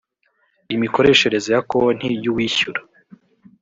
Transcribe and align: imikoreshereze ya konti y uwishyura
imikoreshereze 0.75 1.49
ya 1.55 1.61
konti 1.71 2.09
y 2.23 2.27
uwishyura 2.31 2.81